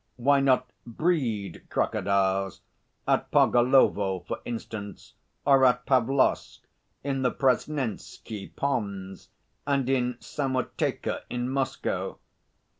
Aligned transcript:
Why 0.15 0.39
not 0.39 0.67
breed 0.83 1.69
crocodiles 1.69 2.61
at 3.07 3.29
Pargolovo, 3.29 4.21
for 4.21 4.39
instance, 4.45 5.13
or 5.45 5.63
at 5.63 5.85
Pavlovsk, 5.85 6.63
in 7.03 7.21
the 7.21 7.29
Presnensky 7.29 8.47
Ponds 8.47 9.29
and 9.67 9.87
in 9.91 10.15
Samoteka 10.19 11.21
in 11.29 11.49
Moscow? 11.51 12.17